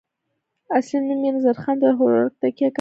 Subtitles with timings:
[0.77, 2.69] اصلي نوم یې نظرخان دی خو ورورک یې تکیه کلام دی.